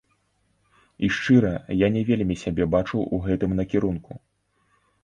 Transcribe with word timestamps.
І 1.07 1.09
шчыра, 1.17 1.53
я 1.85 1.91
не 1.99 2.03
вельмі 2.09 2.35
сябе 2.45 2.69
бачу 2.73 2.97
ў 3.05 3.25
гэтым 3.29 3.57
накірунку. 3.63 4.13